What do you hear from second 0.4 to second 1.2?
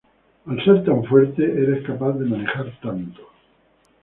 Eres tan